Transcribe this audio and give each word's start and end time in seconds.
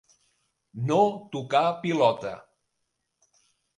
No 0.91 0.97
tocar 1.35 1.63
pilota. 1.85 2.33